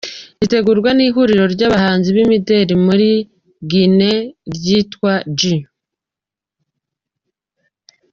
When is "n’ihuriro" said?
0.93-1.45